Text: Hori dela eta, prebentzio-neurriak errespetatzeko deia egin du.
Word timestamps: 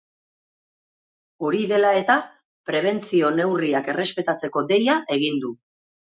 Hori 1.49 1.59
dela 1.71 1.91
eta, 1.99 2.15
prebentzio-neurriak 2.71 3.93
errespetatzeko 3.95 4.67
deia 4.75 4.99
egin 5.19 5.41
du. 5.47 5.55